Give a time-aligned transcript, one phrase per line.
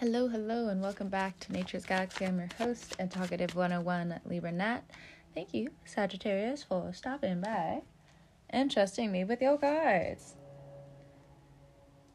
[0.00, 2.24] Hello, hello, and welcome back to Nature's Galaxy.
[2.24, 4.82] I'm your host and talkative 101 Libra Nat.
[5.34, 7.82] Thank you, Sagittarius, for stopping by
[8.48, 10.36] and trusting me with your cards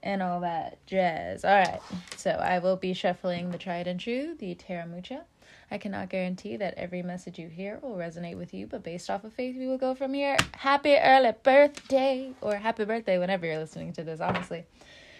[0.01, 1.43] and all that jazz.
[1.43, 1.81] All right,
[2.15, 5.25] so I will be shuffling the tried and true, the Tarot Mucha.
[5.70, 9.25] I cannot guarantee that every message you hear will resonate with you, but based off
[9.25, 10.38] of faith, we will go from here.
[10.54, 14.63] Happy early birthday, or happy birthday whenever you're listening to this, honestly.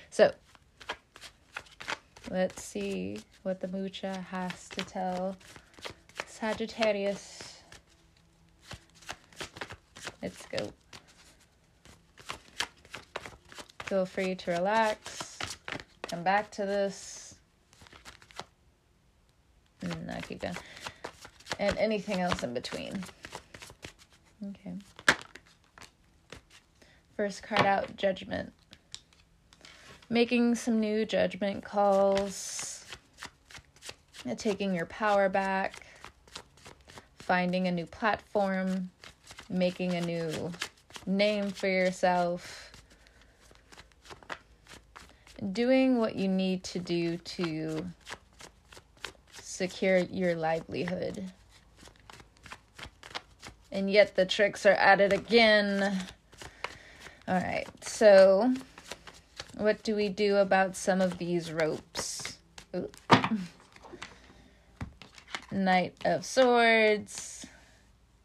[0.10, 0.32] So,
[2.30, 5.36] let's see what the Mucha has to tell
[6.26, 7.62] Sagittarius.
[10.22, 10.72] Let's go.
[13.86, 15.38] Feel free to relax.
[16.04, 17.36] Come back to this.
[19.84, 20.56] Mm, no, keep going.
[21.60, 23.04] And anything else in between.
[24.50, 24.74] Okay.
[27.16, 28.54] First card out Judgment.
[30.14, 32.86] Making some new judgment calls.
[34.38, 35.88] Taking your power back.
[37.18, 38.92] Finding a new platform.
[39.50, 40.52] Making a new
[41.08, 42.72] name for yourself
[45.52, 47.86] doing what you need to do to
[49.42, 51.32] secure your livelihood.
[53.72, 56.00] And yet the tricks are at it again.
[57.28, 58.54] All right, so
[59.58, 62.38] what do we do about some of these ropes?
[62.76, 62.90] Ooh.
[65.52, 67.46] Knight of Swords,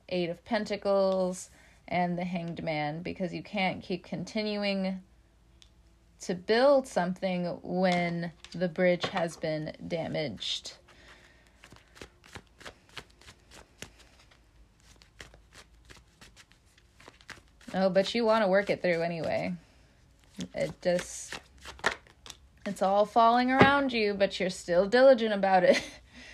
[0.09, 1.51] Eight of Pentacles,
[1.87, 5.01] and the Hanged Man, because you can't keep continuing
[6.21, 10.73] to build something when the bridge has been damaged.
[17.75, 19.55] Oh, but you want to work it through anyway.
[20.55, 21.34] It just,
[22.67, 25.83] it's all falling around you, but you're still diligent about it.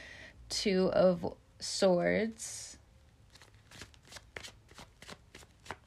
[0.49, 2.77] Two of Swords.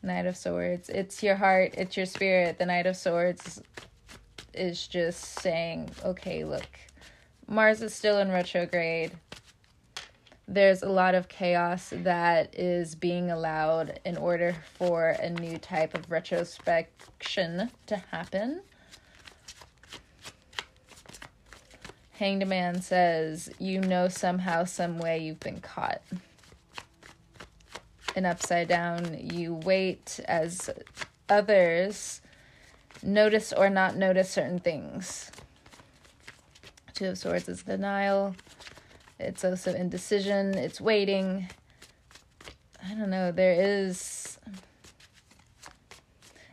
[0.02, 0.90] Knight of Swords.
[0.90, 2.58] It's your heart, it's your spirit.
[2.58, 3.62] The Knight of Swords
[4.54, 6.68] is just saying, okay, look,
[7.48, 9.12] Mars is still in retrograde.
[10.50, 15.94] There's a lot of chaos that is being allowed in order for a new type
[15.94, 18.62] of retrospection to happen.
[22.12, 26.02] Hanged Man says, You know, somehow, some way you've been caught.
[28.16, 30.70] And upside down, you wait as
[31.28, 32.22] others
[33.04, 35.30] notice or not notice certain things.
[36.94, 38.36] Two of Swords is denial.
[39.20, 40.58] It's also indecision.
[40.58, 41.50] It's waiting.
[42.84, 43.32] I don't know.
[43.32, 44.38] There is.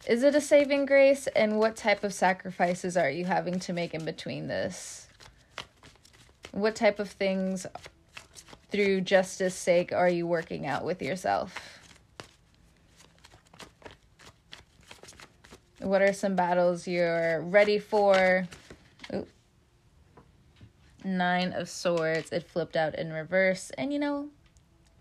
[0.07, 1.27] Is it a saving grace?
[1.29, 5.09] And what type of sacrifices are you having to make in between this?
[6.53, 7.67] What type of things,
[8.71, 11.81] through justice sake, are you working out with yourself?
[15.81, 18.47] What are some battles you're ready for?
[21.05, 22.33] Nine of Swords.
[22.33, 23.71] It flipped out in reverse.
[23.77, 24.29] And you know,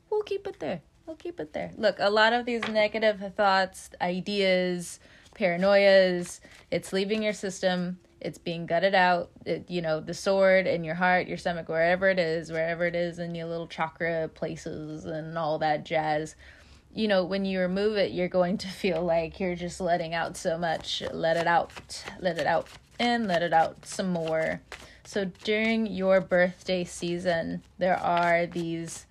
[0.10, 0.82] we'll keep it there.
[1.06, 1.72] We'll keep it there.
[1.78, 5.00] Look, a lot of these negative thoughts, ideas,
[5.36, 6.40] paranoias,
[6.72, 8.00] it's leaving your system.
[8.22, 9.32] It's being gutted out.
[9.46, 12.96] It, you know, the sword in your heart, your stomach, wherever it is, wherever it
[12.96, 16.36] is in your little chakra places and all that jazz
[16.96, 20.38] you know, when you remove it, you're going to feel like you're just letting out
[20.38, 21.04] so much.
[21.12, 22.68] Let it out, let it out,
[23.00, 24.62] and let it out some more.
[25.06, 29.06] So during your birthday season, there are these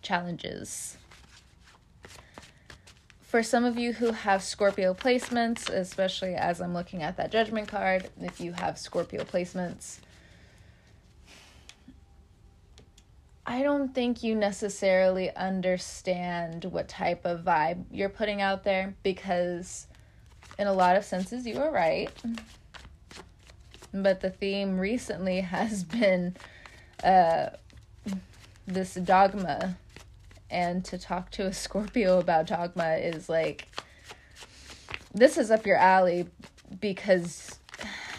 [0.00, 0.96] challenges.
[3.20, 7.68] For some of you who have Scorpio placements, especially as I'm looking at that judgment
[7.68, 9.98] card, if you have Scorpio placements,
[13.44, 19.86] I don't think you necessarily understand what type of vibe you're putting out there because,
[20.58, 22.10] in a lot of senses, you are right.
[23.92, 26.36] But the theme recently has been
[27.02, 27.50] uh,
[28.66, 29.76] this dogma.
[30.50, 33.68] And to talk to a Scorpio about dogma is like,
[35.14, 36.28] this is up your alley
[36.80, 37.58] because,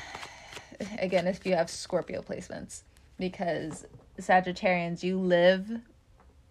[0.99, 2.83] again, if you have Scorpio placements,
[3.17, 3.85] because
[4.19, 5.81] Sagittarians, you live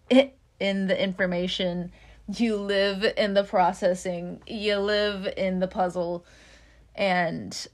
[0.09, 1.91] in the information,
[2.27, 6.25] you live in the processing, you live in the puzzle.
[6.95, 7.67] And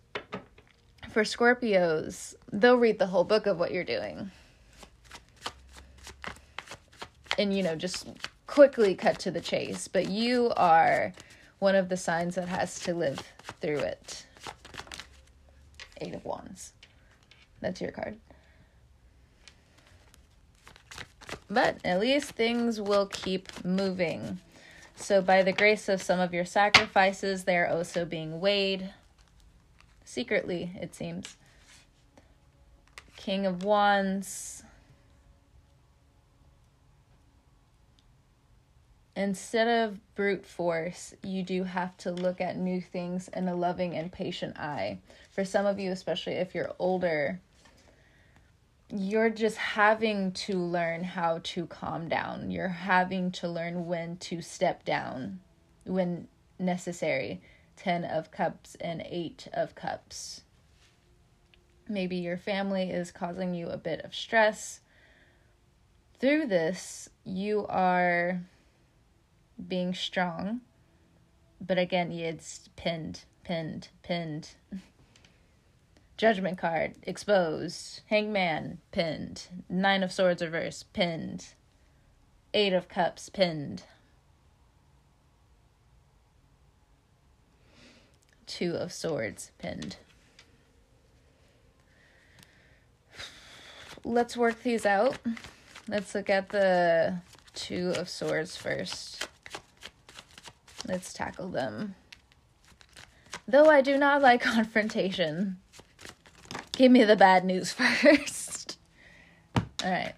[1.16, 4.32] for Scorpios, they'll read the whole book of what you're doing.
[7.38, 8.10] And, you know, just
[8.48, 9.88] quickly cut to the chase.
[9.88, 11.14] But you are
[11.60, 13.22] one of the signs that has to live
[13.62, 14.26] through it.
[16.02, 16.74] Eight of Wands.
[17.62, 18.18] That's your card.
[21.50, 24.40] But at least things will keep moving.
[24.98, 28.90] So, by the grace of some of your sacrifices, they are also being weighed
[30.06, 31.36] secretly, it seems.
[33.18, 34.64] King of Wands.
[39.18, 43.96] Instead of brute force, you do have to look at new things in a loving
[43.96, 45.00] and patient eye.
[45.32, 47.40] For some of you, especially if you're older,
[48.90, 52.52] you're just having to learn how to calm down.
[52.52, 55.40] You're having to learn when to step down
[55.86, 56.28] when
[56.60, 57.42] necessary.
[57.78, 60.42] 10 of cups and 8 of cups.
[61.88, 64.80] Maybe your family is causing you a bit of stress.
[66.20, 68.42] Through this, you are
[69.68, 70.62] being strong.
[71.62, 74.50] But again, it's pinned, pinned, pinned.
[76.18, 78.02] Judgment card, exposed.
[78.08, 79.48] Hangman, pinned.
[79.70, 81.48] Nine of Swords reverse, pinned.
[82.54, 83.84] Eight of Cups, pinned.
[88.48, 89.98] Two of Swords, pinned.
[94.04, 95.18] Let's work these out.
[95.88, 97.20] Let's look at the
[97.54, 99.28] Two of Swords first.
[100.88, 101.96] Let's tackle them.
[103.48, 105.58] Though I do not like confrontation.
[106.72, 108.78] Give me the bad news first.
[109.84, 110.14] All right.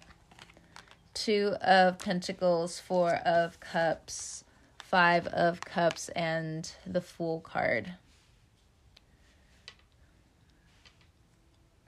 [1.14, 4.44] Two of Pentacles, Four of Cups,
[4.82, 7.94] Five of Cups, and the Fool card.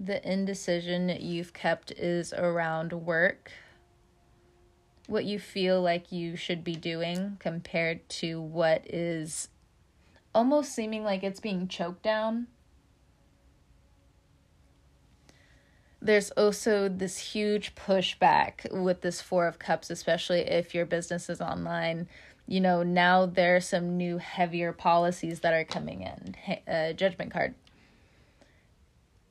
[0.02, 3.52] The indecision you've kept is around work,
[5.06, 9.48] what you feel like you should be doing compared to what is
[10.34, 12.46] almost seeming like it's being choked down
[16.02, 21.40] there's also this huge pushback with this Four of Cups, especially if your business is
[21.40, 22.08] online.
[22.46, 26.34] You know, now there are some new heavier policies that are coming in.
[26.66, 27.54] Uh, judgment card.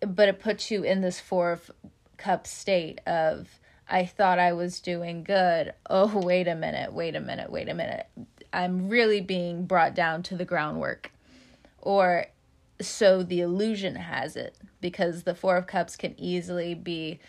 [0.01, 1.71] But it puts you in this Four of
[2.17, 3.47] Cups state of,
[3.87, 5.73] I thought I was doing good.
[5.89, 8.07] Oh, wait a minute, wait a minute, wait a minute.
[8.53, 11.11] I'm really being brought down to the groundwork.
[11.81, 12.27] Or
[12.81, 17.19] so the illusion has it because the four of cups can easily be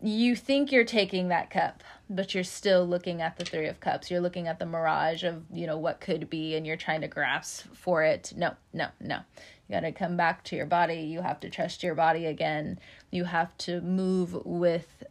[0.00, 4.10] you think you're taking that cup but you're still looking at the three of cups
[4.10, 7.08] you're looking at the mirage of you know what could be and you're trying to
[7.08, 9.20] grasp for it no no no
[9.68, 12.78] you got to come back to your body you have to trust your body again
[13.10, 15.04] you have to move with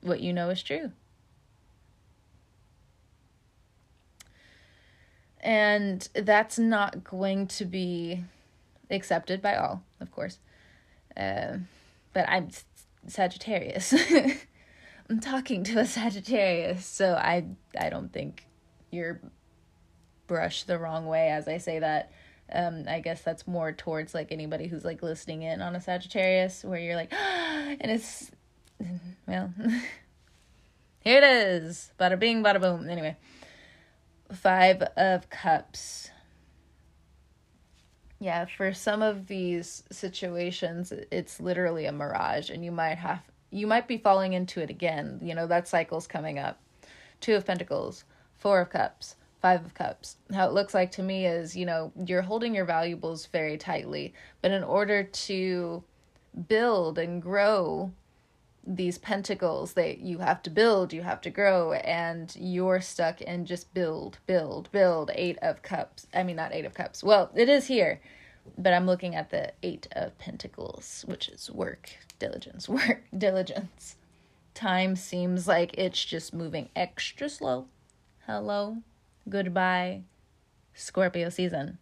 [0.00, 0.90] what you know is true
[5.42, 8.24] And that's not going to be
[8.90, 10.38] accepted by all, of course.
[11.16, 11.58] Uh,
[12.12, 12.50] but I'm
[13.06, 13.94] Sagittarius.
[15.10, 17.46] I'm talking to a Sagittarius, so I
[17.78, 18.46] I don't think
[18.90, 19.20] you're
[20.30, 22.12] brushed the wrong way as I say that.
[22.52, 26.62] Um, I guess that's more towards like anybody who's like listening in on a Sagittarius,
[26.62, 28.30] where you're like, and it's
[29.26, 29.52] well,
[31.00, 32.88] here it is, bada bing, bada boom.
[32.88, 33.16] Anyway,
[34.32, 36.10] Five of Cups.
[38.20, 43.66] Yeah, for some of these situations, it's literally a mirage, and you might have you
[43.66, 45.18] might be falling into it again.
[45.22, 46.60] You know that cycle's coming up.
[47.20, 48.04] Two of Pentacles,
[48.36, 50.16] Four of Cups, Five of Cups.
[50.34, 54.12] How it looks like to me is, you know, you're holding your valuables very tightly,
[54.42, 55.82] but in order to
[56.48, 57.92] build and grow
[58.66, 63.46] these pentacles that you have to build, you have to grow, and you're stuck in
[63.46, 65.10] just build, build, build.
[65.14, 66.06] Eight of cups.
[66.14, 67.02] I mean, not eight of cups.
[67.02, 68.00] Well, it is here,
[68.58, 73.96] but I'm looking at the eight of pentacles, which is work, diligence, work, diligence.
[74.52, 77.66] Time seems like it's just moving extra slow.
[78.26, 78.78] Hello,
[79.28, 80.02] goodbye,
[80.74, 81.78] Scorpio season.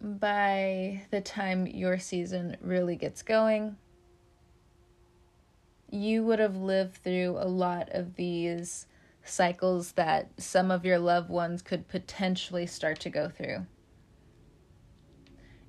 [0.00, 3.76] by the time your season really gets going,
[5.90, 8.86] you would have lived through a lot of these
[9.24, 13.66] cycles that some of your loved ones could potentially start to go through.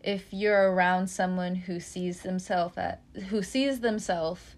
[0.01, 2.77] If you're around someone who sees themselves
[3.29, 4.55] who sees themselves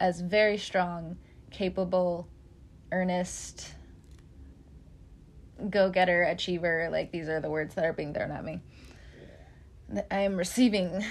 [0.00, 1.18] as very strong,
[1.50, 2.28] capable,
[2.92, 3.74] earnest,
[5.68, 8.60] go-getter, achiever, like these are the words that are being thrown at me
[10.10, 11.04] I am receiving,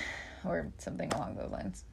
[0.46, 1.84] or something along those lines.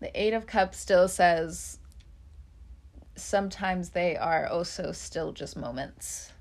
[0.00, 1.78] The Eight of Cups still says
[3.14, 6.32] sometimes they are also still just moments.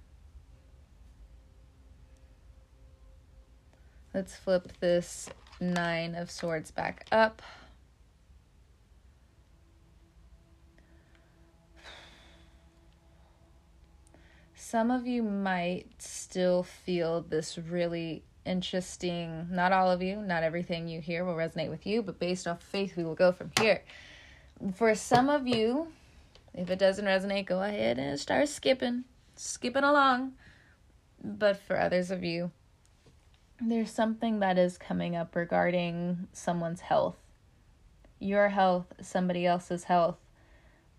[4.13, 5.29] Let's flip this
[5.59, 7.41] Nine of Swords back up.
[14.67, 20.87] Some of you might still feel this really interesting, not all of you, not everything
[20.87, 23.83] you hear will resonate with you, but based off faith, we will go from here.
[24.73, 25.89] For some of you,
[26.55, 29.03] if it doesn't resonate, go ahead and start skipping,
[29.35, 30.33] skipping along.
[31.23, 32.49] But for others of you,
[33.61, 37.17] there's something that is coming up regarding someone's health.
[38.17, 40.17] Your health, somebody else's health.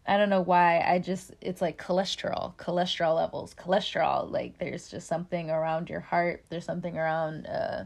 [0.07, 0.81] I don't know why.
[0.81, 4.31] I just, it's like cholesterol, cholesterol levels, cholesterol.
[4.31, 6.45] Like there's just something around your heart.
[6.49, 7.85] There's something around uh,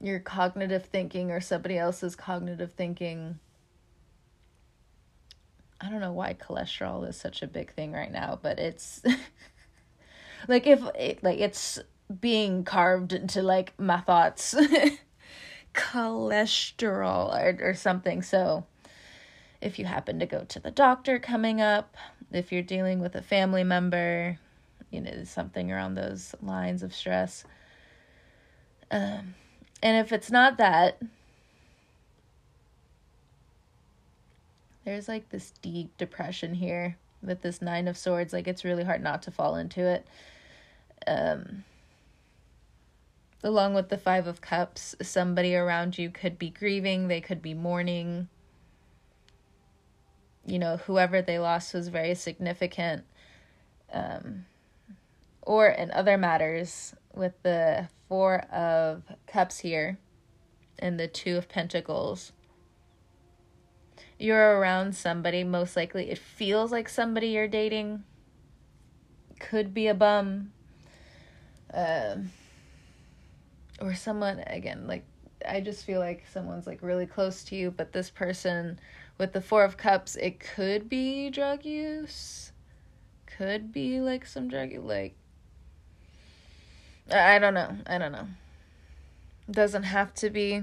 [0.00, 3.38] your cognitive thinking or somebody else's cognitive thinking.
[5.80, 9.00] I don't know why cholesterol is such a big thing right now, but it's
[10.48, 11.78] like if it, like it's
[12.20, 14.56] being carved into like my thoughts
[15.74, 18.64] cholesterol or, or something so
[19.60, 21.96] if you happen to go to the doctor coming up
[22.30, 24.38] if you're dealing with a family member
[24.90, 27.44] you know something around those lines of stress.
[28.90, 29.34] Um,
[29.82, 31.00] and if it's not that
[34.84, 38.32] there's like this deep depression here with this nine of swords.
[38.32, 40.06] Like it's really hard not to fall into it.
[41.06, 41.64] Um
[43.44, 47.54] along with the Five of Cups, somebody around you could be grieving, they could be
[47.54, 48.28] mourning.
[50.46, 53.04] You know, whoever they lost was very significant.
[53.92, 54.46] Um,
[55.42, 59.98] or in other matters, with the Four of Cups here
[60.78, 62.32] and the Two of Pentacles,
[64.18, 68.04] you're around somebody, most likely it feels like somebody you're dating.
[69.38, 70.52] Could be a bum.
[71.72, 72.30] Um,
[73.80, 75.04] or someone again like
[75.46, 78.80] I just feel like someone's like really close to you, but this person
[79.18, 82.52] with the 4 of cups, it could be drug use.
[83.26, 85.14] Could be like some drug like
[87.10, 87.76] I don't know.
[87.86, 88.28] I don't know.
[89.50, 90.62] Doesn't have to be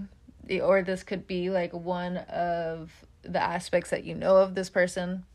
[0.61, 5.25] or this could be like one of the aspects that you know of this person.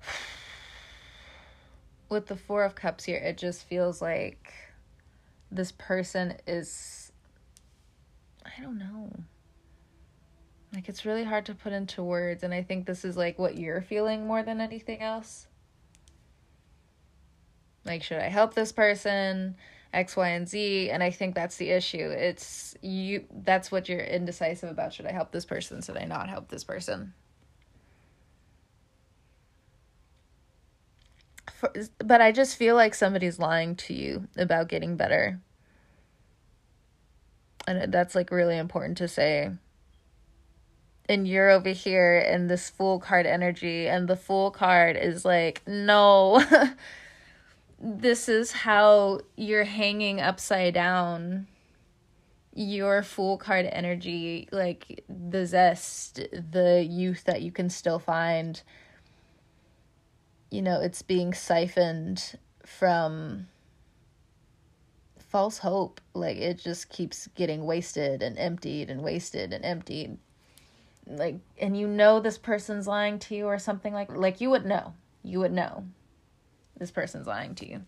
[2.08, 4.52] With the 4 of cups here, it just feels like
[5.50, 7.12] this person is
[8.44, 9.10] I don't know.
[10.76, 13.56] Like it's really hard to put into words and I think this is like what
[13.56, 15.46] you're feeling more than anything else.
[17.86, 19.56] Like should I help this person?
[19.94, 22.10] X, Y, and Z, and I think that's the issue.
[22.10, 24.92] It's you that's what you're indecisive about.
[24.92, 25.80] Should I help this person?
[25.80, 27.14] Should I not help this person?
[31.54, 31.72] For,
[32.04, 35.40] but I just feel like somebody's lying to you about getting better.
[37.66, 39.52] And that's like really important to say.
[41.08, 45.62] And you're over here in this Fool card energy, and the Fool card is like,
[45.66, 46.44] no,
[47.80, 51.46] this is how you're hanging upside down
[52.54, 58.62] your Fool card energy, like the zest, the youth that you can still find
[60.50, 63.46] you know, it's being siphoned from
[65.18, 66.00] false hope.
[66.14, 70.18] Like it just keeps getting wasted and emptied and wasted and emptied.
[71.06, 74.66] Like and you know this person's lying to you or something like like you would
[74.66, 74.94] know.
[75.22, 75.84] You would know
[76.76, 77.82] this person's lying to you.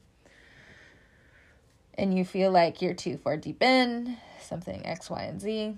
[1.95, 5.77] And you feel like you're too far deep in something X, Y, and Z.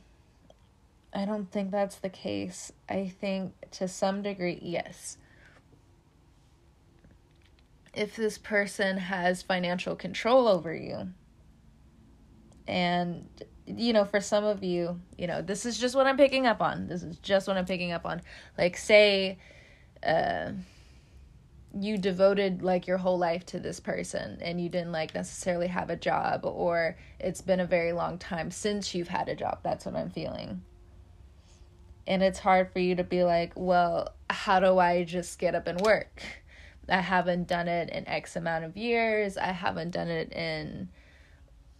[1.14, 2.72] I don't think that's the case.
[2.88, 5.16] I think to some degree, yes
[7.94, 11.10] if this person has financial control over you.
[12.66, 13.28] And,
[13.76, 16.60] you know, for some of you, you know, this is just what I'm picking up
[16.60, 16.88] on.
[16.88, 18.22] This is just what I'm picking up on.
[18.58, 19.38] Like, say,
[20.04, 20.52] uh,
[21.78, 25.88] you devoted like your whole life to this person and you didn't like necessarily have
[25.88, 29.86] a job or it's been a very long time since you've had a job that's
[29.86, 30.62] what i'm feeling
[32.08, 35.68] and it's hard for you to be like well how do i just get up
[35.68, 36.24] and work
[36.90, 39.36] I haven't done it in X amount of years.
[39.36, 40.88] I haven't done it in,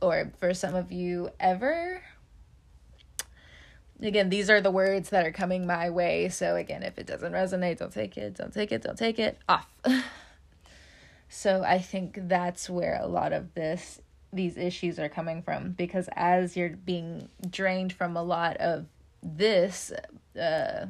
[0.00, 2.02] or for some of you, ever.
[4.02, 6.28] Again, these are the words that are coming my way.
[6.30, 9.38] So, again, if it doesn't resonate, don't take it, don't take it, don't take it,
[9.48, 9.68] off.
[11.28, 14.00] so, I think that's where a lot of this,
[14.32, 18.86] these issues are coming from because as you're being drained from a lot of
[19.22, 19.92] this
[20.40, 20.86] uh,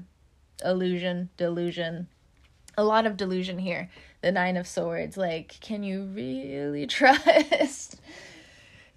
[0.64, 2.06] illusion, delusion,
[2.76, 3.90] a lot of delusion here.
[4.22, 5.16] The Nine of Swords.
[5.16, 8.00] Like, can you really trust?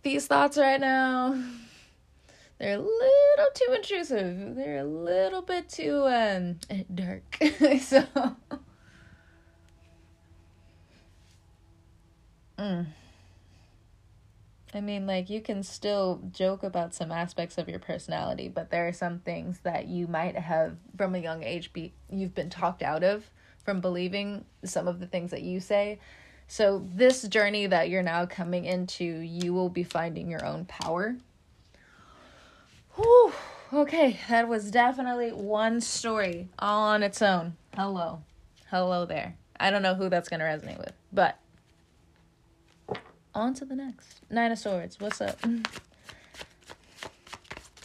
[0.04, 1.32] These thoughts right now,
[2.60, 4.56] they're a little too intrusive.
[4.56, 6.60] They're a little bit too um
[6.94, 7.38] dark.
[7.80, 8.06] so
[12.58, 12.86] mm.
[14.76, 18.88] I mean, like, you can still joke about some aspects of your personality, but there
[18.88, 22.82] are some things that you might have from a young age be you've been talked
[22.82, 23.30] out of
[23.64, 26.00] from believing some of the things that you say.
[26.48, 31.16] So, this journey that you're now coming into, you will be finding your own power.
[32.96, 33.34] Whew.
[33.72, 37.56] Okay, that was definitely one story all on its own.
[37.76, 38.22] Hello.
[38.70, 39.36] Hello there.
[39.60, 41.40] I don't know who that's going to resonate with, but
[43.34, 44.22] on to the next.
[44.30, 45.00] Nine of Swords.
[45.00, 45.42] What's up?
[45.42, 45.66] Mm.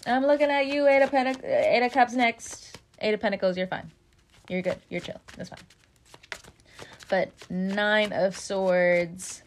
[0.07, 2.79] I'm looking at you, Eight of, Pentac- Eight of Cups next.
[3.01, 3.91] Eight of Pentacles, you're fine.
[4.49, 4.79] You're good.
[4.91, 5.21] You're chill.
[5.37, 5.59] That's fine.
[7.09, 9.43] But Nine of Swords.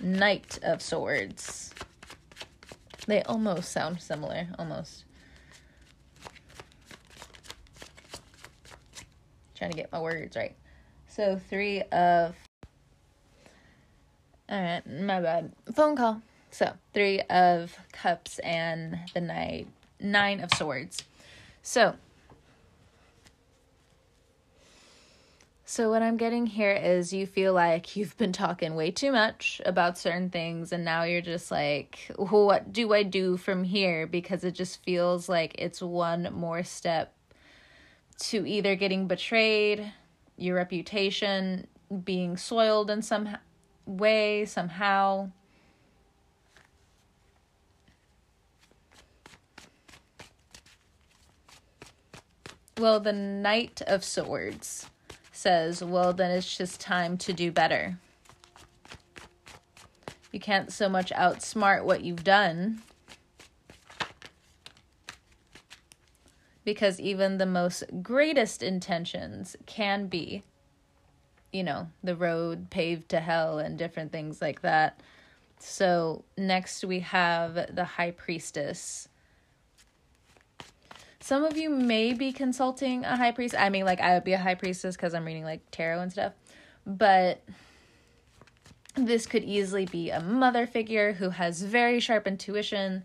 [0.00, 1.72] Knight of Swords.
[3.06, 4.48] They almost sound similar.
[4.58, 5.04] Almost.
[9.54, 10.54] Trying to get my words right.
[11.08, 12.34] So, Three of
[14.50, 15.52] all right, my bad.
[15.74, 16.22] Phone call.
[16.50, 19.68] So, three of cups and the knight,
[20.00, 21.04] nine of swords.
[21.62, 21.96] So,
[25.70, 29.60] so what I'm getting here is you feel like you've been talking way too much
[29.66, 34.06] about certain things, and now you're just like, what do I do from here?
[34.06, 37.12] Because it just feels like it's one more step
[38.20, 39.92] to either getting betrayed,
[40.38, 41.66] your reputation
[42.02, 43.36] being soiled in some
[43.84, 45.30] way, somehow.
[52.78, 54.86] Well, the Knight of Swords
[55.38, 57.98] says, well, then it's just time to do better.
[60.32, 62.82] You can't so much outsmart what you've done.
[66.64, 70.42] Because even the most greatest intentions can be
[71.52, 75.00] you know, the road paved to hell and different things like that.
[75.58, 79.07] So, next we have the High Priestess.
[81.28, 83.54] Some of you may be consulting a high priest.
[83.54, 86.10] I mean, like, I would be a high priestess because I'm reading like tarot and
[86.10, 86.32] stuff.
[86.86, 87.42] But
[88.94, 93.04] this could easily be a mother figure who has very sharp intuition,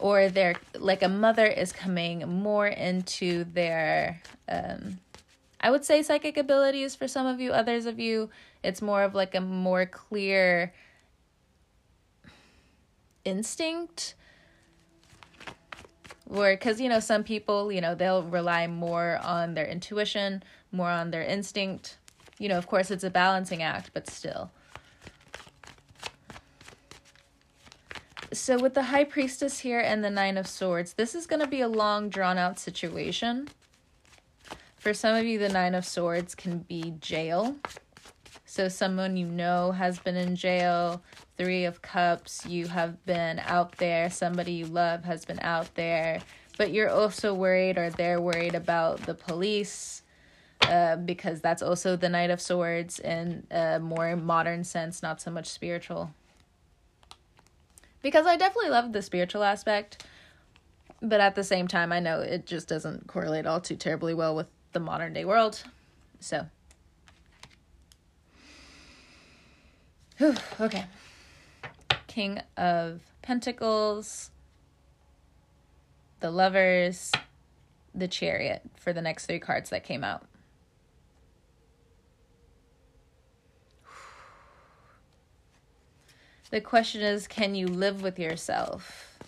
[0.00, 4.98] or they're like a mother is coming more into their um,
[5.60, 8.30] I would say psychic abilities for some of you, others of you,
[8.64, 10.74] it's more of like a more clear
[13.24, 14.16] instinct.
[16.24, 20.88] Where, because, you know, some people, you know, they'll rely more on their intuition, more
[20.88, 21.98] on their instinct.
[22.38, 24.50] You know, of course, it's a balancing act, but still.
[28.32, 31.46] So, with the High Priestess here and the Nine of Swords, this is going to
[31.46, 33.48] be a long, drawn out situation.
[34.76, 37.54] For some of you, the Nine of Swords can be jail.
[38.54, 41.02] So, someone you know has been in jail.
[41.36, 44.08] Three of Cups, you have been out there.
[44.08, 46.20] Somebody you love has been out there.
[46.56, 50.02] But you're also worried, or they're worried about the police.
[50.60, 55.32] Uh, because that's also the Knight of Swords in a more modern sense, not so
[55.32, 56.14] much spiritual.
[58.02, 60.06] Because I definitely love the spiritual aspect,
[61.02, 64.36] but at the same time, I know it just doesn't correlate all too terribly well
[64.36, 65.64] with the modern day world.
[66.20, 66.46] So,
[70.20, 70.84] Okay.
[72.06, 74.30] King of Pentacles,
[76.20, 77.10] the Lovers,
[77.94, 80.22] the Chariot for the next three cards that came out.
[86.50, 89.18] The question is can you live with yourself?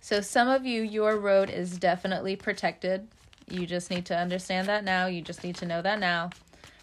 [0.00, 3.08] So, some of you, your road is definitely protected.
[3.48, 5.06] You just need to understand that now.
[5.06, 6.30] You just need to know that now.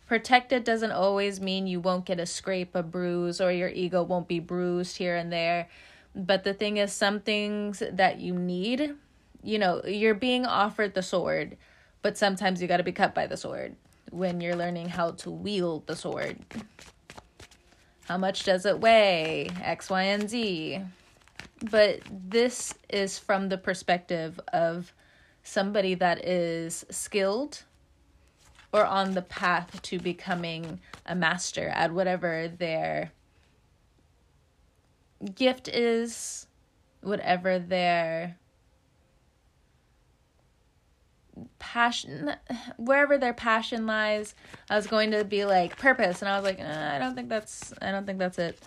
[0.07, 4.27] Protected doesn't always mean you won't get a scrape, a bruise, or your ego won't
[4.27, 5.67] be bruised here and there.
[6.15, 8.95] But the thing is, some things that you need,
[9.43, 11.57] you know, you're being offered the sword,
[12.01, 13.75] but sometimes you got to be cut by the sword
[14.09, 16.39] when you're learning how to wield the sword.
[18.05, 19.49] How much does it weigh?
[19.61, 20.81] X, Y, and Z
[21.63, 24.93] but this is from the perspective of
[25.43, 27.63] somebody that is skilled
[28.77, 33.11] or on the path to becoming a master at whatever their
[35.33, 36.45] gift is,
[37.01, 38.37] whatever their
[41.59, 42.31] passion
[42.77, 44.35] wherever their passion lies.
[44.69, 47.73] I was going to be like purpose and i was like i don't think that's
[47.79, 48.59] i don't think that's it.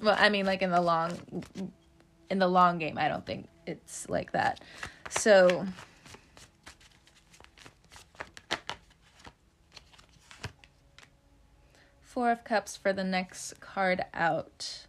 [0.00, 1.16] Well i mean like in the long
[2.32, 4.60] in the long game i don't think it's like that
[5.08, 5.64] so
[12.12, 14.84] Four of Cups for the next card out.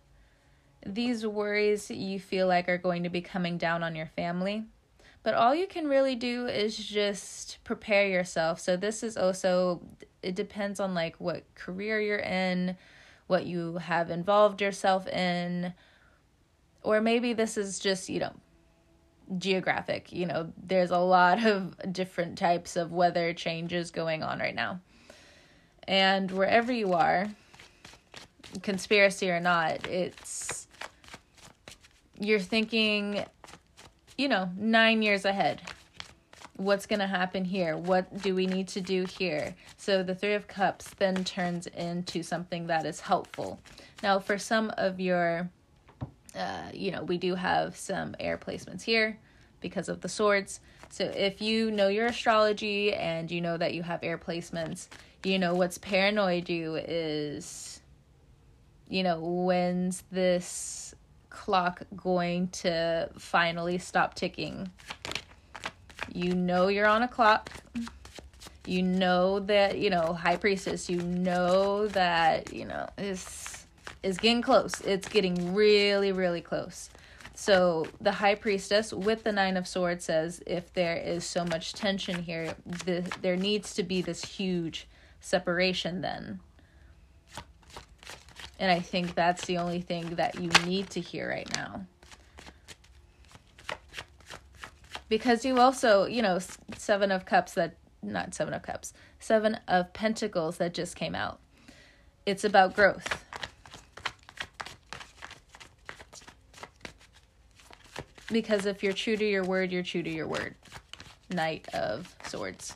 [0.86, 4.66] These worries you feel like are going to be coming down on your family.
[5.24, 8.60] But all you can really do is just prepare yourself.
[8.60, 9.82] So this is also
[10.22, 12.76] it depends on like what career you're in,
[13.28, 15.74] what you have involved yourself in,
[16.84, 18.34] or maybe this is just, you know,
[19.38, 20.12] geographic.
[20.12, 24.80] You know, there's a lot of different types of weather changes going on right now.
[25.88, 27.28] And wherever you are,
[28.62, 30.68] conspiracy or not, it's
[32.20, 33.26] you're thinking,
[34.18, 35.62] you know, nine years ahead.
[36.56, 37.76] What's going to happen here?
[37.76, 39.56] What do we need to do here?
[39.78, 43.60] So the Three of Cups then turns into something that is helpful.
[44.04, 45.50] Now, for some of your,
[46.36, 49.20] uh, you know, we do have some air placements here
[49.62, 50.60] because of the swords.
[50.90, 54.88] So if you know your astrology and you know that you have air placements,
[55.24, 57.82] you know what's paranoid you is
[58.90, 60.94] you know when's this
[61.30, 64.70] clock going to finally stop ticking
[66.14, 67.50] you know you're on a clock
[68.66, 73.43] you know that you know high priestess you know that you know is
[74.04, 76.90] is getting close it's getting really really close
[77.36, 81.74] so the high priestess with the nine of swords says if there is so much
[81.74, 82.54] tension here
[82.86, 84.88] the, there needs to be this huge
[85.24, 86.40] separation then.
[88.60, 91.86] And I think that's the only thing that you need to hear right now.
[95.10, 96.40] Because you also, you know,
[96.78, 101.40] Seven of Cups that, not Seven of Cups, Seven of Pentacles that just came out.
[102.26, 103.24] It's about growth.
[108.34, 110.56] Because if you're true to your word, you're true to your word.
[111.30, 112.76] Knight of Swords.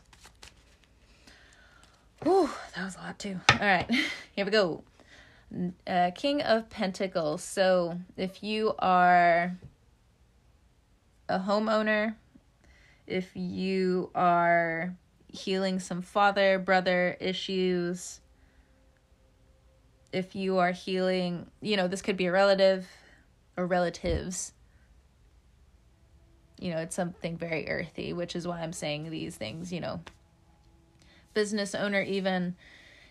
[2.21, 3.39] Whew, that was a lot too.
[3.51, 3.89] All right,
[4.35, 4.83] here we go.
[5.87, 7.43] Uh, King of Pentacles.
[7.43, 9.57] So if you are
[11.27, 12.15] a homeowner,
[13.07, 14.95] if you are
[15.27, 18.21] healing some father brother issues,
[20.13, 22.87] if you are healing, you know, this could be a relative
[23.55, 24.53] or relatives.
[26.59, 30.01] You know, it's something very earthy, which is why I'm saying these things, you know,
[31.33, 32.55] business owner even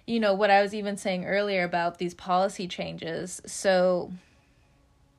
[0.06, 3.42] you know what I was even saying earlier about these policy changes.
[3.44, 4.12] So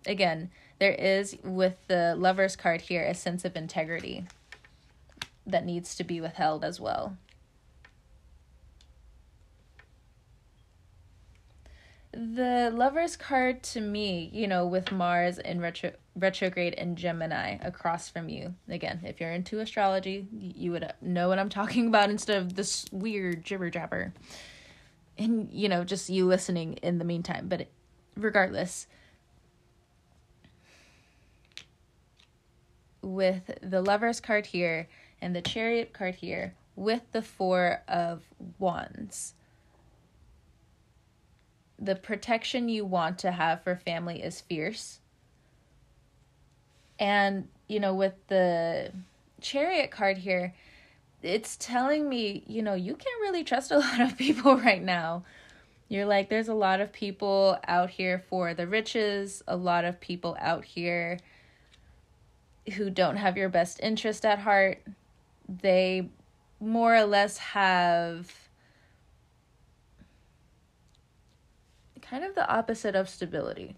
[0.06, 4.26] again, there is with the lover's card here a sense of integrity
[5.46, 7.18] that needs to be withheld as well.
[12.17, 18.10] The lover's card to me, you know, with Mars in retro retrograde in Gemini across
[18.10, 18.56] from you.
[18.67, 22.56] Again, if you're into astrology, you would uh, know what I'm talking about instead of
[22.56, 24.15] this weird jibber jabber.
[25.15, 27.47] And, you know, just you listening in the meantime.
[27.47, 27.67] But
[28.15, 28.88] regardless,
[33.03, 34.88] with the Lover's card here
[35.21, 38.23] and the Chariot card here, with the Four of
[38.58, 39.36] Wands,
[41.80, 45.00] the protection you want to have for family is fierce
[47.00, 48.92] and, you know, with the
[49.42, 50.54] chariot card here,
[51.22, 55.24] it's telling me, you know, you can't really trust a lot of people right now.
[55.90, 60.02] You're like, there's a lot of people out here for the riches, a lot of
[60.02, 61.20] people out here
[62.76, 64.82] who don't have your best interest at heart.
[65.48, 66.10] They
[66.60, 68.47] more or less have
[72.10, 73.76] kind of the opposite of stability.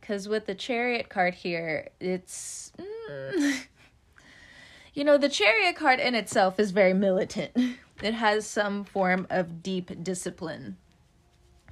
[0.00, 2.72] Because with the chariot card here, it's.
[2.78, 3.66] Mm,
[4.94, 7.56] you know, the chariot card in itself is very militant.
[8.02, 10.76] It has some form of deep discipline.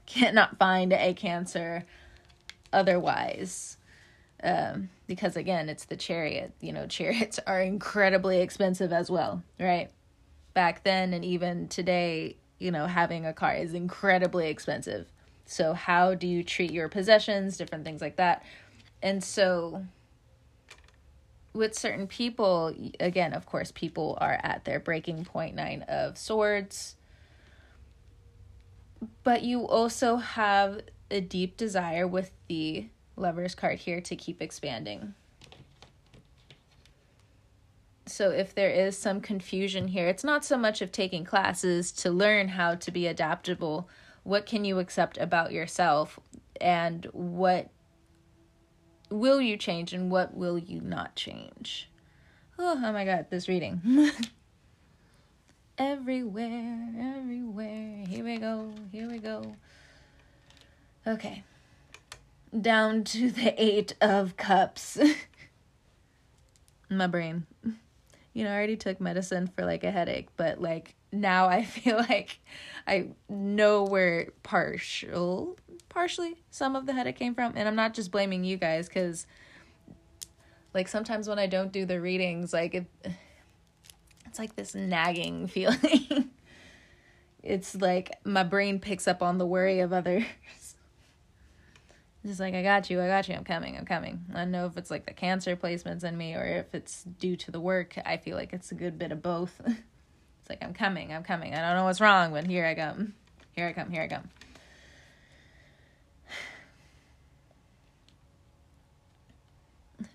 [0.06, 1.84] Cannot find a cancer
[2.72, 3.78] otherwise.
[4.40, 6.52] Um, because again, it's the chariot.
[6.60, 9.90] You know, chariots are incredibly expensive as well, right?
[10.54, 15.06] Back then and even today, you know, having a car is incredibly expensive.
[15.46, 18.44] So, how do you treat your possessions, different things like that.
[19.02, 19.84] And so,
[21.52, 26.96] with certain people, again, of course, people are at their breaking point nine of swords.
[29.22, 35.14] but you also have a deep desire with the lover's card here to keep expanding.
[38.10, 42.10] So if there is some confusion here, it's not so much of taking classes to
[42.10, 43.88] learn how to be adaptable.
[44.22, 46.18] What can you accept about yourself
[46.60, 47.70] and what
[49.10, 51.88] will you change and what will you not change?
[52.58, 53.80] Oh, oh my god, this reading.
[55.78, 58.04] everywhere, everywhere.
[58.06, 59.56] Here we go, here we go.
[61.06, 61.44] Okay.
[62.60, 64.98] Down to the Eight of Cups.
[66.90, 67.46] My brain.
[68.32, 71.96] You know, I already took medicine for like a headache, but like now I feel
[71.96, 72.38] like
[72.86, 77.54] I know where partial, partially some of the headache came from.
[77.56, 79.26] And I'm not just blaming you guys because
[80.74, 82.86] like sometimes when I don't do the readings, like it,
[84.26, 86.30] it's like this nagging feeling.
[87.42, 90.24] it's like my brain picks up on the worry of others.
[92.26, 94.22] Just like I got you, I got you, I'm coming, I'm coming.
[94.34, 97.34] I don't know if it's like the cancer placements in me or if it's due
[97.36, 97.96] to the work.
[98.04, 99.58] I feel like it's a good bit of both.
[99.66, 101.54] it's like I'm coming, I'm coming.
[101.54, 103.14] I don't know what's wrong, but here I come.
[103.52, 104.28] Here I come, here I come.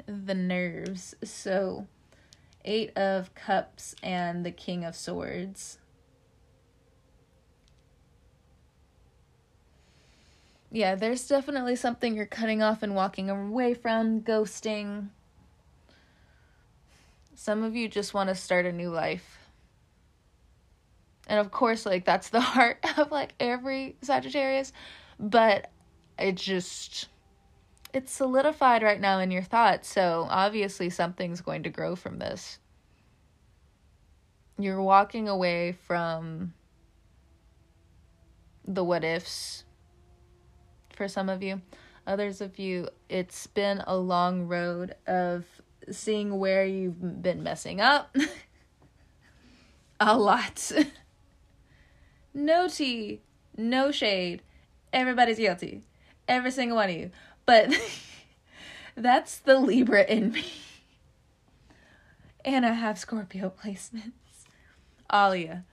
[0.26, 1.16] the nerves.
[1.24, 1.88] So,
[2.64, 5.80] Eight of Cups and the King of Swords.
[10.72, 15.10] Yeah, there's definitely something you're cutting off and walking away from, ghosting.
[17.36, 19.38] Some of you just want to start a new life.
[21.28, 24.74] And of course, like that's the heart of like every Sagittarius,
[25.20, 25.70] but
[26.18, 27.08] it just
[27.94, 32.60] it's solidified right now in your thoughts, so obviously something's going to grow from this.
[34.58, 36.54] You're walking away from
[38.68, 39.65] the what ifs
[40.96, 41.62] for some of you.
[42.08, 45.46] Others of you, it's been a long road of
[45.92, 48.16] seeing where you've been messing up.
[50.00, 50.72] a lot.
[52.34, 53.22] no tea,
[53.58, 54.42] no shade.
[54.94, 55.84] Everybody's guilty.
[56.28, 57.12] Every single one of you.
[57.46, 57.74] But
[58.96, 60.46] that's the Libra in me.
[62.44, 64.12] And I have Scorpio placements.
[65.10, 65.64] All of you.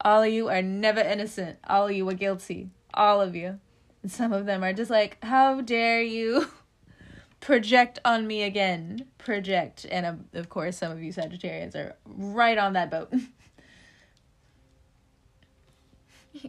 [0.00, 1.58] All of you are never innocent.
[1.68, 2.70] All of you are guilty.
[2.94, 3.58] All of you
[4.06, 6.48] some of them are just like, how dare you
[7.40, 9.06] project on me again?
[9.18, 9.86] Project.
[9.90, 13.12] And um, of course, some of you Sagittarians are right on that boat.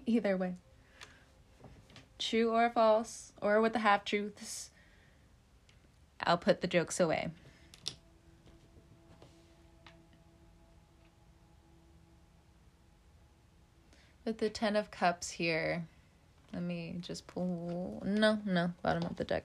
[0.05, 0.55] Either way.
[2.17, 4.69] True or false, or with the half truths,
[6.21, 7.29] I'll put the jokes away.
[14.23, 15.85] With the Ten of Cups here,
[16.53, 18.01] let me just pull.
[18.05, 19.43] No, no, bottom of the deck.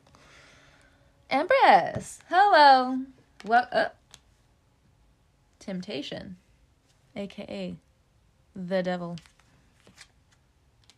[1.31, 3.01] Empress, hello.
[3.45, 3.97] What up?
[5.59, 6.37] Temptation,
[7.17, 7.77] aka
[8.55, 9.17] the devil.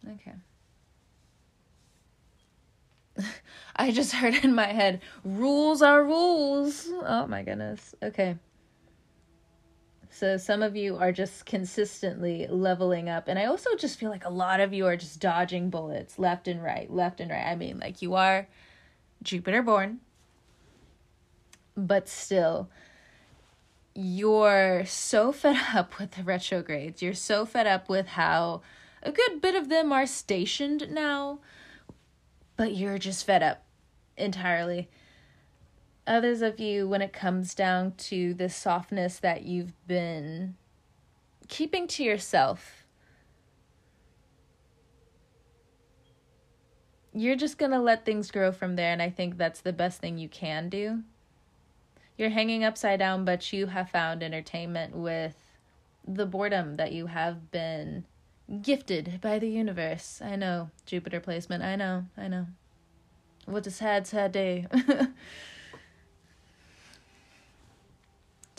[0.09, 0.33] Okay.
[3.77, 6.89] I just heard in my head, rules are rules.
[6.91, 7.95] Oh my goodness.
[8.03, 8.37] Okay.
[10.11, 13.29] So some of you are just consistently leveling up.
[13.29, 16.49] And I also just feel like a lot of you are just dodging bullets left
[16.49, 17.47] and right, left and right.
[17.47, 18.49] I mean, like you are
[19.23, 20.01] Jupiter born,
[21.77, 22.69] but still,
[23.95, 27.03] you're so fed up with the retrogrades.
[27.03, 28.63] You're so fed up with how
[29.03, 31.39] a good bit of them are stationed now,
[32.57, 33.63] but you're just fed up
[34.17, 34.89] entirely
[36.07, 40.57] others of you when it comes down to this softness that you've been
[41.49, 42.87] keeping to yourself.
[47.13, 50.01] You're just going to let things grow from there, and I think that's the best
[50.01, 51.03] thing you can do.
[52.17, 55.37] You're hanging upside down, but you have found entertainment with
[56.07, 58.05] the boredom that you have been
[58.63, 60.21] gifted by the universe.
[60.23, 61.63] I know, Jupiter placement.
[61.63, 62.47] I know, I know.
[63.47, 64.67] What a sad, sad day.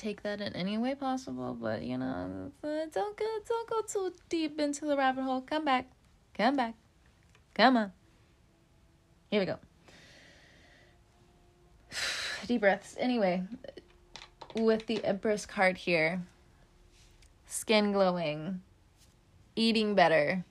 [0.02, 4.60] take that in any way possible, but you know, don't go don't go too deep
[4.60, 5.42] into the rabbit hole.
[5.42, 5.92] Come back.
[6.34, 6.74] Come back.
[7.54, 7.92] Come on.
[9.30, 9.60] Here we go.
[12.48, 12.96] Deep breaths.
[13.00, 13.44] Anyway,
[14.56, 16.22] with the Empress card here,
[17.46, 18.62] skin glowing,
[19.56, 20.44] eating better.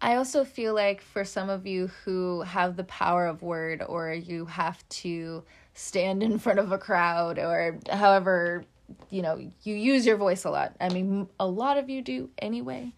[0.00, 4.12] I also feel like for some of you who have the power of word or
[4.12, 5.42] you have to
[5.78, 8.64] stand in front of a crowd or however
[9.10, 12.30] you know you use your voice a lot i mean a lot of you do
[12.38, 12.92] anyway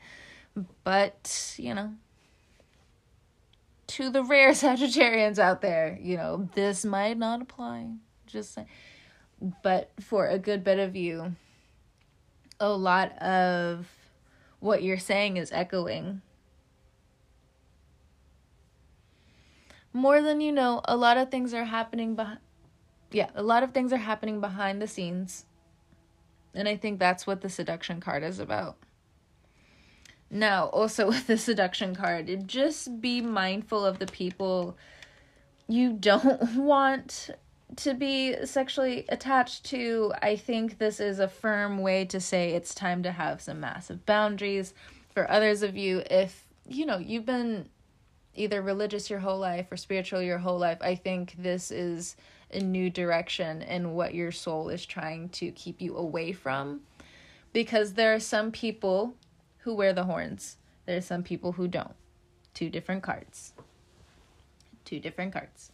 [0.85, 1.95] But, you know,
[3.89, 7.89] to the rare Sagittarians out there, you know, this might not apply.
[8.27, 8.69] Just saying.
[9.63, 11.35] But for a good bit of you,
[12.59, 13.89] a lot of
[14.61, 16.21] what you're saying is echoing.
[19.93, 22.39] More than you know, a lot of things are happening behind
[23.11, 25.45] yeah, a lot of things are happening behind the scenes.
[26.55, 28.77] And I think that's what the seduction card is about.
[30.31, 34.77] Now, also with the seduction card, just be mindful of the people
[35.69, 37.31] you don't want
[37.77, 40.13] to be sexually attached to.
[40.23, 44.05] I think this is a firm way to say it's time to have some massive
[44.07, 44.75] boundaries.
[45.15, 47.69] For others of you, if you know, you've been
[48.35, 52.17] either religious your whole life or spiritual your whole life, I think this is
[52.53, 56.81] a new direction in what your soul is trying to keep you away from.
[57.53, 59.15] Because there are some people
[59.59, 61.95] who wear the horns, there are some people who don't.
[62.55, 63.53] Two different cards.
[64.85, 65.73] Two different cards.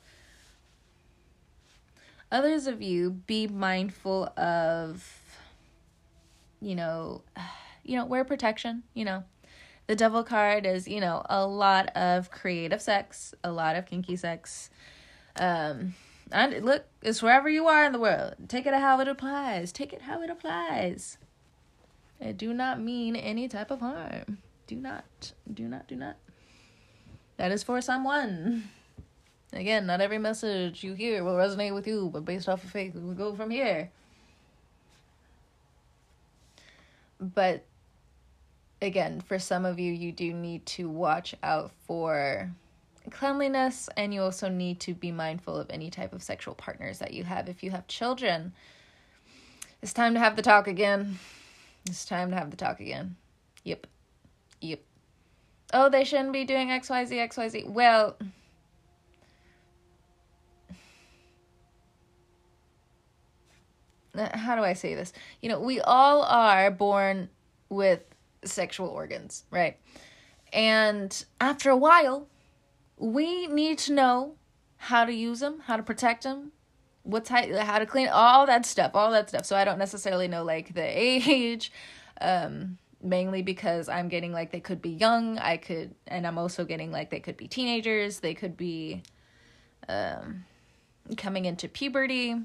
[2.31, 5.21] Others of you, be mindful of,
[6.61, 7.23] you know,
[7.85, 9.23] you know, wear protection, you know.
[9.87, 14.17] The devil card is, you know, a lot of creative sex, a lot of kinky
[14.17, 14.71] sex.
[15.39, 15.95] Um,
[16.33, 18.35] and look, it's wherever you are in the world.
[18.49, 19.73] Take it how it applies.
[19.73, 21.19] Take it how it applies.
[22.21, 24.39] I do not mean any type of harm.
[24.67, 26.17] Do not, do not, do not.
[27.37, 28.71] That is for someone.
[29.53, 32.95] Again, not every message you hear will resonate with you, but based off of faith,
[32.95, 33.91] we go from here.
[37.21, 37.65] But
[38.83, 42.51] again, for some of you, you do need to watch out for
[43.11, 47.13] cleanliness and you also need to be mindful of any type of sexual partners that
[47.13, 47.49] you have.
[47.49, 48.53] If you have children
[49.83, 51.19] it's time to have the talk again.
[51.87, 53.17] It's time to have the talk again.
[53.65, 53.87] Yep.
[54.61, 54.81] Yep.
[55.73, 58.17] Oh they shouldn't be doing xyz xyz well
[64.17, 65.13] uh, how do i say this?
[65.41, 67.29] You know we all are born
[67.69, 68.01] with
[68.45, 69.77] sexual organs right?
[70.53, 72.29] And after a while
[72.97, 74.35] we need to know
[74.77, 76.53] how to use them, how to protect them,
[77.03, 79.45] what type, how to clean, all that stuff, all that stuff.
[79.47, 81.73] So I don't necessarily know like the age,
[82.21, 85.39] um, mainly because I'm getting like they could be young.
[85.39, 88.21] I could, and I'm also getting like they could be teenagers.
[88.21, 89.03] They could be,
[89.89, 90.45] um,
[91.17, 92.37] coming into puberty.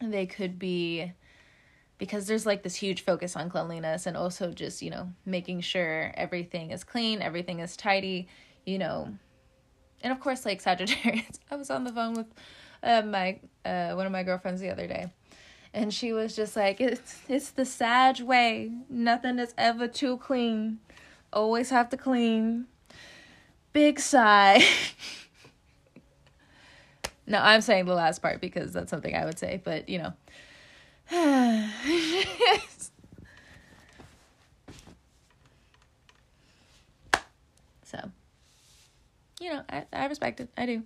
[0.00, 1.12] They could be
[1.98, 6.10] because there's like this huge focus on cleanliness and also just, you know, making sure
[6.14, 8.26] everything is clean, everything is tidy,
[8.64, 9.12] you know,
[10.02, 11.40] and of course like Sagittarius.
[11.50, 12.26] I was on the phone with
[12.82, 15.12] uh, my uh, one of my girlfriends the other day,
[15.74, 18.70] and she was just like, "It's it's the Sag way.
[18.88, 20.78] Nothing is ever too clean.
[21.32, 22.66] Always have to clean."
[23.72, 24.64] Big sigh.
[27.26, 30.12] no, I'm saying the last part because that's something I would say, but you know.
[37.84, 38.10] so
[39.40, 40.50] you know, I, I respect it.
[40.56, 40.82] I do.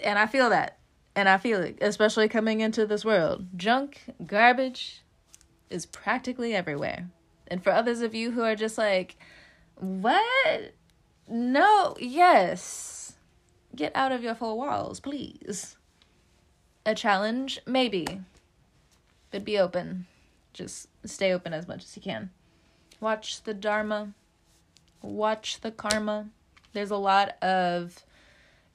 [0.00, 0.78] And I feel that.
[1.16, 3.46] And I feel it, especially coming into this world.
[3.56, 5.02] Junk, garbage
[5.68, 7.08] is practically everywhere.
[7.48, 9.16] And for others of you who are just like,
[9.74, 10.74] what?
[11.28, 13.14] No, yes.
[13.74, 15.76] Get out of your four walls, please.
[16.86, 17.60] A challenge?
[17.66, 18.20] Maybe.
[19.30, 20.06] But be open.
[20.52, 22.30] Just stay open as much as you can.
[23.00, 24.12] Watch the Dharma.
[25.02, 26.26] Watch the karma
[26.72, 28.04] there's a lot of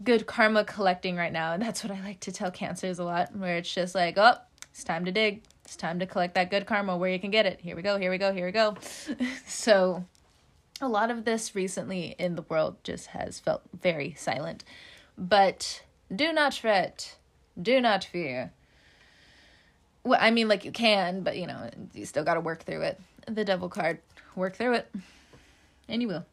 [0.04, 3.36] good karma collecting right now and that's what i like to tell cancers a lot
[3.36, 4.36] where it's just like oh
[4.76, 5.42] it's time to dig.
[5.64, 7.62] It's time to collect that good karma where you can get it.
[7.62, 8.76] Here we go here we go here we go.
[9.48, 10.04] So
[10.82, 14.66] a lot of this recently in the world just has felt very silent.
[15.18, 15.82] But
[16.14, 17.16] do not fret.
[17.60, 18.52] Do not fear.
[20.04, 22.82] Well i mean like you can but you know you still got to work through
[22.82, 23.00] it.
[23.30, 24.00] The devil card
[24.36, 24.94] work through it.
[25.88, 26.26] And you will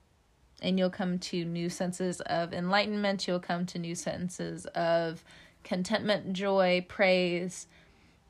[0.63, 3.27] and you'll come to new senses of enlightenment.
[3.27, 5.23] You'll come to new senses of
[5.65, 7.67] contentment, joy, praise,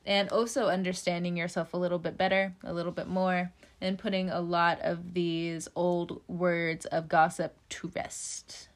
[0.05, 4.41] and also understanding yourself a little bit better, a little bit more, and putting a
[4.41, 8.67] lot of these old words of gossip to rest.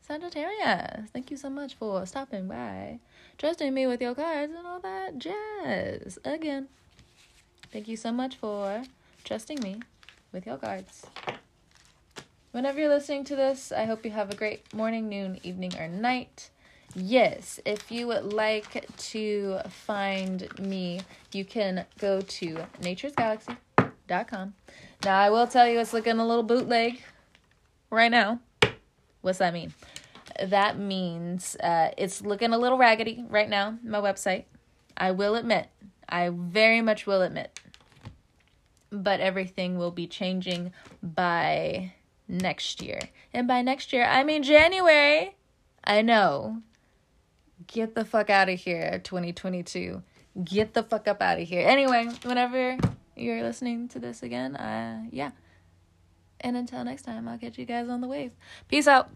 [0.00, 3.00] Sagittarius, thank you so much for stopping by,
[3.38, 6.18] trusting me with your cards and all that jazz.
[6.24, 6.68] Again,
[7.72, 8.84] thank you so much for
[9.24, 9.80] trusting me
[10.32, 11.06] with your cards.
[12.56, 15.88] Whenever you're listening to this, I hope you have a great morning, noon, evening, or
[15.88, 16.48] night.
[16.94, 21.02] Yes, if you would like to find me,
[21.32, 24.54] you can go to naturesgalaxy.com.
[25.04, 27.02] Now, I will tell you, it's looking a little bootleg
[27.90, 28.40] right now.
[29.20, 29.74] What's that mean?
[30.42, 34.44] That means uh, it's looking a little raggedy right now, my website.
[34.96, 35.68] I will admit,
[36.08, 37.60] I very much will admit.
[38.90, 41.92] But everything will be changing by
[42.28, 43.00] next year.
[43.32, 45.36] And by next year, I mean January.
[45.84, 46.62] I know.
[47.66, 50.02] Get the fuck out of here, 2022.
[50.44, 51.66] Get the fuck up out of here.
[51.66, 52.76] Anyway, whenever
[53.16, 55.30] you're listening to this again, uh, yeah.
[56.40, 58.32] And until next time, I'll catch you guys on the wave.
[58.68, 59.10] Peace out.